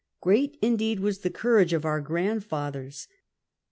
Great 0.19 0.57
indeed 0.63 0.99
was 0.99 1.19
the 1.19 1.29
courage 1.29 1.73
of 1.73 1.85
our 1.85 2.01
grandfathers. 2.01 3.07